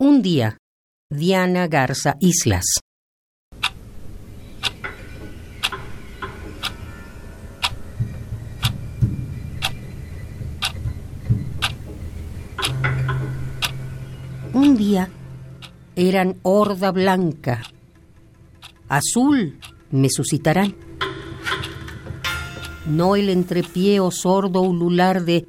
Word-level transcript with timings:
Un 0.00 0.22
día, 0.22 0.58
Diana 1.10 1.66
Garza 1.66 2.14
Islas. 2.20 2.62
Un 14.52 14.76
día 14.76 15.10
eran 15.96 16.36
horda 16.44 16.92
blanca, 16.92 17.62
azul 18.88 19.58
me 19.90 20.10
suscitarán. 20.10 20.76
No 22.86 23.16
el 23.16 23.30
entrepié 23.30 23.98
o 23.98 24.12
sordo 24.12 24.60
ulular 24.60 25.24
de 25.24 25.44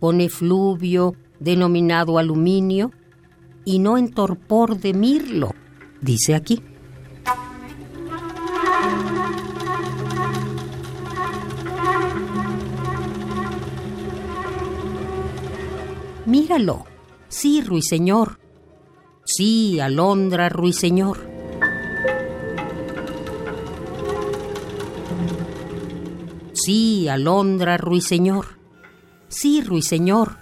ponefluvio 0.00 1.14
denominado 1.38 2.18
aluminio, 2.18 2.90
y 3.64 3.78
no 3.78 3.98
en 3.98 4.10
torpor 4.12 4.78
de 4.78 4.94
mirlo, 4.94 5.54
dice 6.00 6.34
aquí. 6.34 6.62
Míralo, 16.24 16.84
sí, 17.28 17.62
ruiseñor, 17.62 18.38
sí, 19.24 19.80
alondra 19.80 20.48
ruiseñor. 20.48 21.18
Sí, 26.54 27.08
alondra 27.08 27.76
ruiseñor, 27.76 28.58
sí, 29.28 29.62
ruiseñor. 29.62 30.36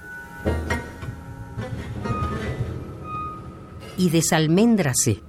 Y 4.00 4.08
desalméndrase. 4.08 5.22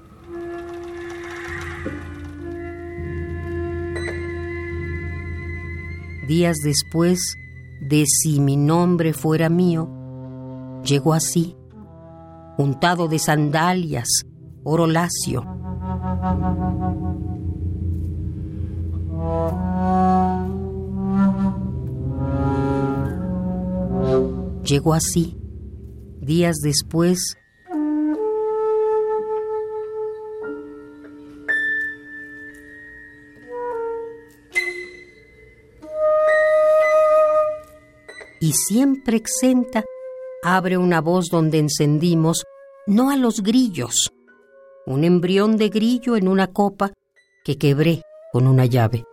Días 6.25 6.55
después 6.63 7.19
de 7.81 8.05
si 8.05 8.39
mi 8.39 8.55
nombre 8.55 9.11
fuera 9.11 9.49
mío, 9.49 9.89
llegó 10.85 11.13
así, 11.13 11.57
untado 12.57 13.09
de 13.09 13.19
sandalias, 13.19 14.07
oro 14.63 14.87
lacio. 14.87 15.43
Llegó 24.63 24.93
así, 24.93 25.37
días 26.21 26.55
después 26.63 27.35
y 38.41 38.53
siempre 38.53 39.17
exenta, 39.17 39.85
abre 40.43 40.77
una 40.77 40.99
voz 40.99 41.29
donde 41.29 41.59
encendimos, 41.59 42.43
no 42.87 43.11
a 43.11 43.15
los 43.15 43.43
grillos, 43.43 44.11
un 44.87 45.03
embrión 45.03 45.57
de 45.57 45.69
grillo 45.69 46.17
en 46.17 46.27
una 46.27 46.47
copa 46.47 46.91
que 47.45 47.57
quebré 47.57 48.01
con 48.33 48.47
una 48.47 48.65
llave. 48.65 49.03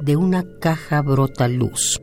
De 0.00 0.16
una 0.16 0.44
caja 0.58 1.02
brota 1.02 1.46
luz. 1.46 2.00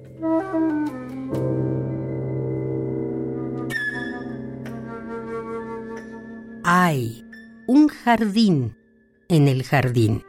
Hay 6.72 7.26
un 7.66 7.88
jardín 7.88 8.78
en 9.28 9.48
el 9.48 9.64
jardín. 9.64 10.24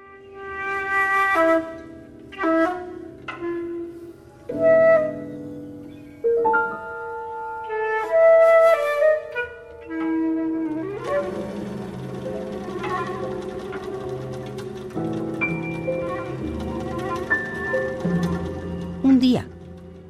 Un 19.03 19.21
día, 19.21 19.47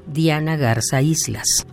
Diana 0.07 0.57
Garza 0.57 1.03
Islas. 1.03 1.67